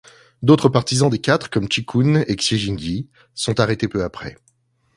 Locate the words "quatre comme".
1.21-1.71